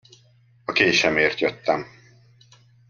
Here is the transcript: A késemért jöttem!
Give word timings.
A 0.65 0.71
késemért 0.71 1.39
jöttem! 1.39 1.85